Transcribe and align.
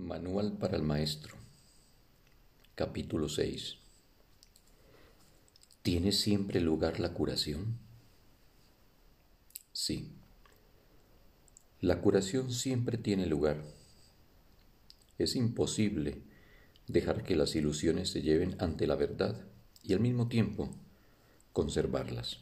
Manual 0.00 0.56
para 0.58 0.76
el 0.76 0.82
Maestro 0.82 1.36
Capítulo 2.74 3.28
6 3.28 3.76
¿Tiene 5.82 6.12
siempre 6.12 6.60
lugar 6.60 7.00
la 7.00 7.12
curación? 7.12 7.78
Sí. 9.72 10.12
La 11.80 12.00
curación 12.00 12.52
siempre 12.52 12.98
tiene 12.98 13.26
lugar. 13.26 13.62
Es 15.18 15.36
imposible 15.36 16.22
dejar 16.86 17.22
que 17.22 17.36
las 17.36 17.54
ilusiones 17.54 18.10
se 18.10 18.22
lleven 18.22 18.56
ante 18.58 18.86
la 18.86 18.96
verdad 18.96 19.40
y 19.82 19.92
al 19.94 20.00
mismo 20.00 20.28
tiempo 20.28 20.70
conservarlas. 21.52 22.40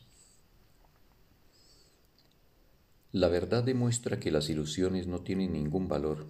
La 3.12 3.28
verdad 3.28 3.64
demuestra 3.64 4.20
que 4.20 4.30
las 4.30 4.48
ilusiones 4.48 5.06
no 5.06 5.20
tienen 5.22 5.52
ningún 5.52 5.88
valor 5.88 6.26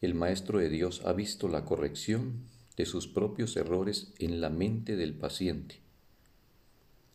el 0.00 0.14
Maestro 0.14 0.60
de 0.60 0.68
Dios 0.68 1.02
ha 1.04 1.12
visto 1.12 1.48
la 1.48 1.64
corrección 1.64 2.44
de 2.76 2.86
sus 2.86 3.08
propios 3.08 3.56
errores 3.56 4.12
en 4.18 4.40
la 4.40 4.48
mente 4.48 4.94
del 4.94 5.14
paciente, 5.14 5.80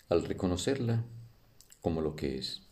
al 0.10 0.26
reconocerla 0.26 1.06
como 1.82 2.02
lo 2.02 2.18
que 2.18 2.38
es. 2.38 2.64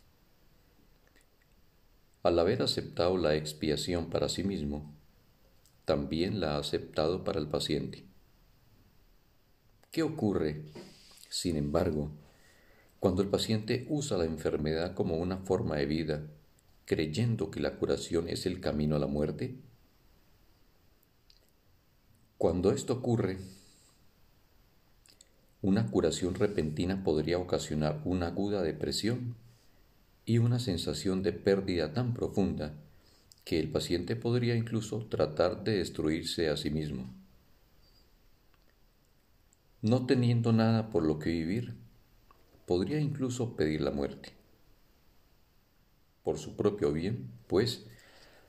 Al 2.24 2.38
haber 2.40 2.62
aceptado 2.62 3.18
la 3.18 3.36
expiación 3.36 4.10
para 4.10 4.28
sí 4.28 4.44
mismo, 4.44 4.94
también 5.86 6.42
la 6.42 6.56
ha 6.56 6.60
aceptado 6.60 7.24
para 7.24 7.40
el 7.40 7.48
paciente. 7.48 8.04
¿Qué 9.92 10.04
ocurre, 10.04 10.66
sin 11.30 11.56
embargo, 11.56 12.12
cuando 13.00 13.22
el 13.22 13.30
paciente 13.30 13.88
usa 13.90 14.18
la 14.18 14.26
enfermedad 14.26 14.94
como 14.94 15.16
una 15.18 15.38
forma 15.38 15.78
de 15.78 15.86
vida, 15.86 16.28
creyendo 16.86 17.50
que 17.50 17.62
la 17.62 17.78
curación 17.78 18.28
es 18.28 18.46
el 18.46 18.60
camino 18.60 18.98
a 18.98 19.00
la 19.00 19.08
muerte? 19.08 19.56
Cuando 22.42 22.72
esto 22.72 22.94
ocurre, 22.94 23.38
una 25.62 25.92
curación 25.92 26.34
repentina 26.34 27.04
podría 27.04 27.38
ocasionar 27.38 28.02
una 28.04 28.30
aguda 28.30 28.64
depresión 28.64 29.36
y 30.26 30.40
una 30.40 30.58
sensación 30.58 31.22
de 31.22 31.34
pérdida 31.34 31.94
tan 31.94 32.16
profunda 32.16 32.74
que 33.46 33.60
el 33.60 33.70
paciente 33.70 34.16
podría 34.16 34.56
incluso 34.56 35.06
tratar 35.06 35.64
de 35.64 35.78
destruirse 35.78 36.50
a 36.50 36.58
sí 36.58 36.72
mismo. 36.72 37.14
No 39.84 40.08
teniendo 40.08 40.52
nada 40.52 40.90
por 40.90 41.06
lo 41.06 41.20
que 41.20 41.30
vivir, 41.30 41.76
podría 42.66 43.00
incluso 43.00 43.56
pedir 43.56 43.82
la 43.82 43.92
muerte. 43.92 44.30
Por 46.24 46.40
su 46.40 46.56
propio 46.56 46.92
bien, 46.92 47.30
pues, 47.46 47.86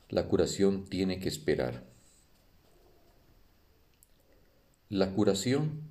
la 0.08 0.28
curación 0.28 0.86
tiene 0.86 1.20
que 1.20 1.28
esperar. 1.28 1.91
La 4.92 5.14
curación 5.14 5.88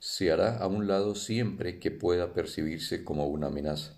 se 0.00 0.32
hará 0.32 0.58
a 0.58 0.66
un 0.66 0.88
lado 0.88 1.14
siempre 1.14 1.78
que 1.78 1.92
pueda 1.92 2.34
percibirse 2.34 3.04
como 3.04 3.28
una 3.28 3.46
amenaza. 3.46 3.94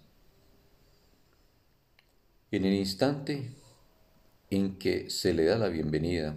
En 2.51 2.67
el 2.67 2.75
instante 2.75 3.55
en 4.51 4.77
que 4.77 5.09
se 5.09 5.33
le 5.33 5.47
da 5.47 5.57
la 5.57 5.69
bienvenida, 5.69 6.37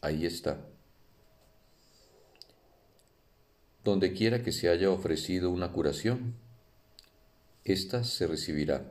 ahí 0.00 0.24
está. 0.24 0.66
Donde 3.84 4.14
quiera 4.14 4.42
que 4.42 4.50
se 4.50 4.70
haya 4.70 4.90
ofrecido 4.90 5.50
una 5.50 5.70
curación, 5.70 6.36
ésta 7.62 8.04
se 8.04 8.26
recibirá. 8.26 8.90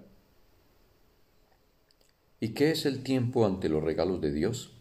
¿Y 2.39 2.49
qué 2.49 2.69
es 2.69 2.85
el 2.85 3.01
tiempo 3.01 3.47
ante 3.47 3.67
los 3.67 3.83
regalos 3.83 4.21
de 4.21 4.31
Dios? 4.31 4.72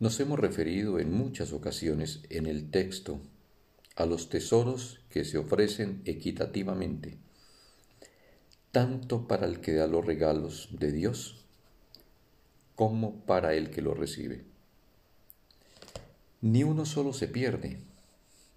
Nos 0.00 0.20
hemos 0.20 0.38
referido 0.38 1.00
en 1.00 1.12
muchas 1.12 1.52
ocasiones 1.52 2.22
en 2.30 2.46
el 2.46 2.70
texto 2.70 3.20
a 3.96 4.06
los 4.06 4.28
tesoros 4.28 5.00
que 5.10 5.24
se 5.24 5.38
ofrecen 5.38 6.02
equitativamente, 6.04 7.18
tanto 8.70 9.26
para 9.26 9.46
el 9.46 9.60
que 9.60 9.74
da 9.74 9.88
los 9.88 10.06
regalos 10.06 10.68
de 10.70 10.92
Dios 10.92 11.44
como 12.76 13.24
para 13.26 13.54
el 13.54 13.70
que 13.70 13.82
los 13.82 13.98
recibe. 13.98 14.44
Ni 16.42 16.62
uno 16.62 16.86
solo 16.86 17.12
se 17.12 17.26
pierde, 17.26 17.80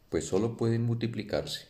pues 0.10 0.28
solo 0.28 0.58
pueden 0.58 0.84
multiplicarse. 0.84 1.70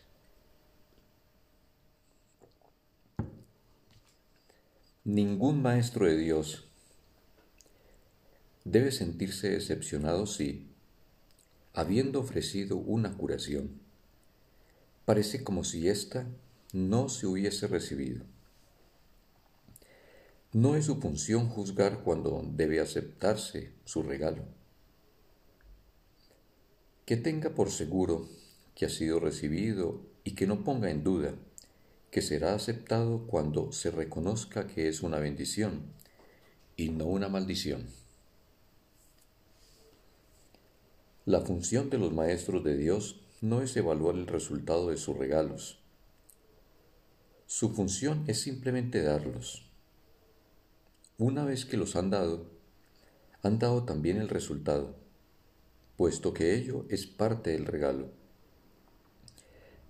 Ningún 5.06 5.62
maestro 5.62 6.08
de 6.08 6.18
Dios 6.18 6.71
debe 8.64 8.92
sentirse 8.92 9.50
decepcionado 9.50 10.26
si, 10.26 10.68
habiendo 11.74 12.20
ofrecido 12.20 12.78
una 12.78 13.18
curación, 13.18 13.80
parece 15.06 15.44
como 15.44 15.64
si 15.64 15.88
ésta 15.90 16.28
no 16.74 17.10
se 17.10 17.28
hubiese 17.28 17.68
recibido. 17.68 18.26
No 20.54 20.76
es 20.76 20.86
su 20.86 21.00
función 21.00 21.48
juzgar 21.48 22.04
cuando 22.04 22.46
debe 22.54 22.82
aceptarse 22.82 23.72
su 23.86 24.04
regalo. 24.04 24.44
Que 27.06 27.18
tenga 27.18 27.56
por 27.56 27.72
seguro 27.72 28.28
que 28.76 28.86
ha 28.86 28.90
sido 28.90 29.20
recibido 29.20 30.02
y 30.24 30.36
que 30.36 30.48
no 30.48 30.64
ponga 30.64 30.92
en 30.92 31.04
duda 31.04 31.36
que 32.12 32.22
será 32.22 32.54
aceptado 32.54 33.26
cuando 33.26 33.72
se 33.72 33.90
reconozca 33.90 34.68
que 34.68 34.90
es 34.90 35.02
una 35.02 35.20
bendición 35.20 35.84
y 36.76 36.90
no 36.90 37.06
una 37.06 37.30
maldición. 37.30 38.01
La 41.26 41.42
función 41.42 41.92
de 41.92 42.00
los 42.00 42.12
maestros 42.12 42.64
de 42.64 42.76
Dios 42.76 43.22
no 43.42 43.62
es 43.62 43.78
evaluar 43.78 44.16
el 44.16 44.26
resultado 44.26 44.90
de 44.90 44.98
sus 44.98 45.16
regalos. 45.16 45.80
Su 47.46 47.76
función 47.76 48.24
es 48.26 48.42
simplemente 48.42 49.04
darlos. 49.04 49.70
Una 51.20 51.46
vez 51.46 51.66
que 51.66 51.78
los 51.78 51.96
han 51.96 52.10
dado, 52.10 52.50
han 53.44 53.60
dado 53.60 53.84
también 53.84 54.18
el 54.18 54.30
resultado, 54.30 54.96
puesto 55.96 56.34
que 56.34 56.56
ello 56.56 56.88
es 56.90 57.06
parte 57.06 57.52
del 57.52 57.68
regalo. 57.68 58.10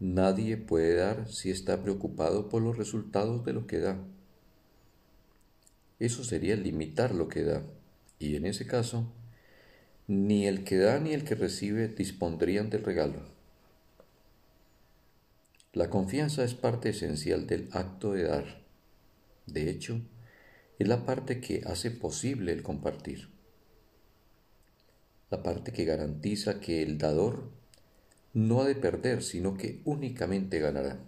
Nadie 0.01 0.57
puede 0.57 0.95
dar 0.95 1.31
si 1.31 1.49
está 1.49 1.81
preocupado 1.81 2.49
por 2.49 2.61
los 2.61 2.77
resultados 2.77 3.45
de 3.45 3.53
lo 3.53 3.67
que 3.67 3.79
da. 3.79 4.03
Eso 5.97 6.25
sería 6.25 6.57
limitar 6.57 7.15
lo 7.15 7.29
que 7.29 7.43
da, 7.43 7.63
y 8.19 8.35
en 8.35 8.45
ese 8.45 8.67
caso, 8.67 9.13
ni 10.11 10.45
el 10.45 10.65
que 10.65 10.77
da 10.77 10.99
ni 10.99 11.13
el 11.13 11.23
que 11.23 11.35
recibe 11.35 11.87
dispondrían 11.87 12.69
del 12.69 12.83
regalo. 12.83 13.21
La 15.71 15.89
confianza 15.89 16.43
es 16.43 16.53
parte 16.53 16.89
esencial 16.89 17.47
del 17.47 17.69
acto 17.71 18.11
de 18.11 18.23
dar. 18.23 18.61
De 19.45 19.69
hecho, 19.69 20.01
es 20.79 20.87
la 20.89 21.05
parte 21.05 21.39
que 21.39 21.61
hace 21.65 21.91
posible 21.91 22.51
el 22.51 22.61
compartir. 22.61 23.29
La 25.29 25.43
parte 25.43 25.71
que 25.71 25.85
garantiza 25.85 26.59
que 26.59 26.83
el 26.83 26.97
dador 26.97 27.49
no 28.33 28.59
ha 28.59 28.65
de 28.65 28.75
perder, 28.75 29.23
sino 29.23 29.55
que 29.55 29.79
únicamente 29.85 30.59
ganará. 30.59 30.99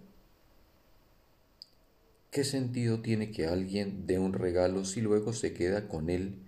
¿Qué 2.30 2.42
sentido 2.42 3.02
tiene 3.02 3.32
que 3.32 3.48
alguien 3.48 4.06
dé 4.06 4.18
un 4.18 4.32
regalo 4.32 4.86
si 4.86 5.02
luego 5.02 5.34
se 5.34 5.52
queda 5.52 5.88
con 5.88 6.08
él 6.08 6.38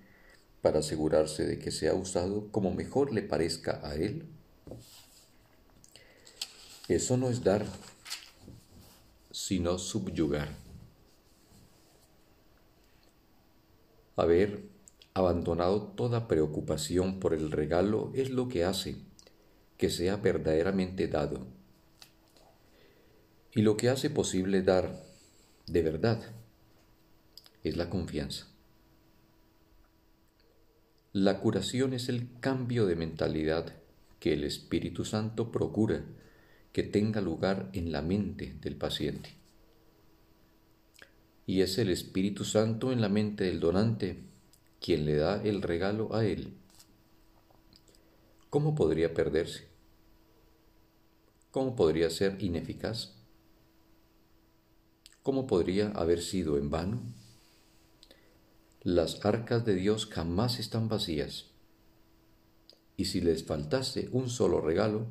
para 0.62 0.80
asegurarse 0.80 1.46
de 1.46 1.58
que 1.58 1.70
sea 1.70 1.94
usado 1.94 2.50
como 2.50 2.72
mejor 2.72 3.12
le 3.12 3.22
parezca 3.22 3.80
a 3.82 3.94
él? 3.94 4.26
Eso 6.88 7.16
no 7.16 7.28
es 7.28 7.42
dar, 7.42 7.66
sino 9.30 9.78
subyugar. 9.78 10.48
Haber 14.16 14.64
abandonado 15.14 15.82
toda 15.82 16.28
preocupación 16.28 17.20
por 17.20 17.34
el 17.34 17.50
regalo 17.50 18.12
es 18.14 18.30
lo 18.30 18.48
que 18.48 18.64
hace 18.64 18.97
que 19.76 19.91
sea 19.91 20.16
verdaderamente 20.16 21.09
dado. 21.09 21.47
Y 23.54 23.62
lo 23.62 23.76
que 23.76 23.88
hace 23.88 24.10
posible 24.10 24.62
dar 24.62 25.02
de 25.66 25.82
verdad 25.82 26.20
es 27.62 27.76
la 27.76 27.91
confianza. 27.91 28.47
La 31.18 31.41
curación 31.41 31.95
es 31.95 32.10
el 32.10 32.28
cambio 32.41 32.84
de 32.84 32.95
mentalidad 32.95 33.72
que 34.21 34.34
el 34.34 34.45
Espíritu 34.45 35.07
Santo 35.07 35.51
procura 35.51 36.04
que 36.74 36.83
tenga 36.83 37.22
lugar 37.22 37.71
en 37.72 37.91
la 37.91 38.03
mente 38.03 38.59
del 38.60 38.77
paciente. 38.77 39.30
Y 41.47 41.63
es 41.63 41.78
el 41.78 41.89
Espíritu 41.89 42.45
Santo 42.45 42.92
en 42.92 43.01
la 43.01 43.09
mente 43.09 43.45
del 43.45 43.60
donante 43.60 44.24
quien 44.78 45.07
le 45.07 45.16
da 45.16 45.42
el 45.42 45.63
regalo 45.63 46.15
a 46.15 46.27
él. 46.27 46.53
¿Cómo 48.51 48.74
podría 48.74 49.15
perderse? 49.15 49.69
¿Cómo 51.51 51.77
podría 51.77 52.10
ser 52.10 52.36
ineficaz? 52.42 53.15
¿Cómo 55.22 55.47
podría 55.47 55.92
haber 55.92 56.21
sido 56.21 56.59
en 56.59 56.69
vano? 56.69 57.01
Las 58.86 59.27
arcas 59.27 59.65
de 59.65 59.74
Dios 59.74 60.06
jamás 60.06 60.60
están 60.60 60.88
vacías. 60.88 61.47
Y 62.97 63.06
si 63.06 63.21
les 63.21 63.42
faltase 63.42 64.09
un 64.12 64.30
solo 64.30 64.60
regalo, 64.60 65.09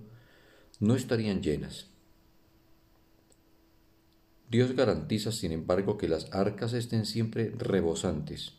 no 0.80 0.96
estarían 0.96 1.44
llenas. 1.44 1.88
Dios 4.50 4.78
garantiza, 4.78 5.34
sin 5.34 5.52
embargo, 5.52 5.98
que 5.98 6.08
las 6.08 6.34
arcas 6.34 6.72
estén 6.72 7.06
siempre 7.06 7.50
rebosantes. 7.50 8.54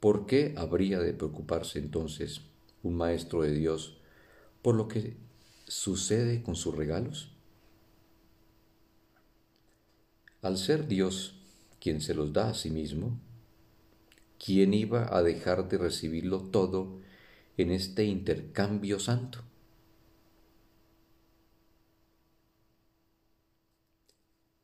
¿Por 0.00 0.24
qué 0.24 0.54
habría 0.56 0.98
de 0.98 1.12
preocuparse 1.12 1.80
entonces 1.80 2.40
un 2.82 2.94
maestro 2.94 3.42
de 3.42 3.52
Dios 3.52 3.98
por 4.62 4.74
lo 4.74 4.88
que 4.88 5.18
sucede 5.66 6.42
con 6.42 6.56
sus 6.56 6.74
regalos? 6.74 7.30
Al 10.40 10.56
ser 10.56 10.88
Dios 10.88 11.41
quien 11.82 12.00
se 12.00 12.14
los 12.14 12.32
da 12.32 12.50
a 12.50 12.54
sí 12.54 12.70
mismo, 12.70 13.18
¿quién 14.38 14.72
iba 14.72 15.16
a 15.16 15.20
dejar 15.20 15.68
de 15.68 15.78
recibirlo 15.78 16.42
todo 16.42 17.00
en 17.56 17.72
este 17.72 18.04
intercambio 18.04 19.00
santo? 19.00 19.40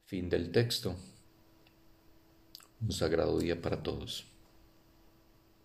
Fin 0.05 0.29
del 0.29 0.53
texto. 0.53 0.95
Un 2.81 2.93
sagrado 2.93 3.41
día 3.41 3.61
para 3.61 3.83
todos. 3.83 4.25